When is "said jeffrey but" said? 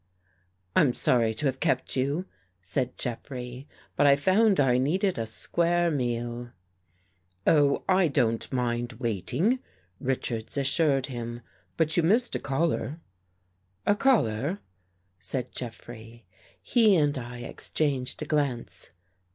2.63-4.07